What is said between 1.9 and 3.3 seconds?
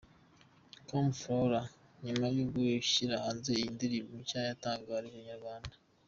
nyuma yo gushyira